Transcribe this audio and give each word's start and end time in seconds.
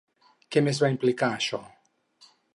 Què 0.55 0.63
més 0.67 0.79
va 0.85 0.89
implicar 0.95 1.31
això? 1.35 1.61